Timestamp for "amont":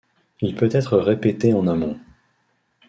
1.67-1.99